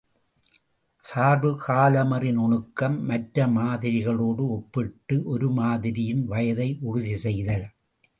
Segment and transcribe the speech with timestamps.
[1.03, 7.65] சார்புக் காலமறி நுணுக்கம் மற்ற மாதிரிகளோடு ஒப்பிட்டு ஒரு மாதிரியின் வயதை உறுதிசெய்தல்.